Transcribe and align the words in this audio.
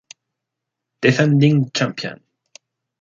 Defending 1.03 1.69
champion. 1.73 2.23